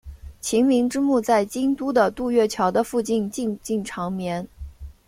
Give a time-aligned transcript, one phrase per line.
[0.39, 4.47] 晴明之墓在京都的渡月桥的附近静静长眠。